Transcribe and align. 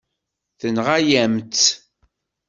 Tenɣa-yam-tt. 0.59 1.65